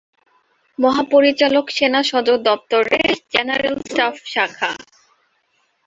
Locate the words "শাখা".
4.25-4.71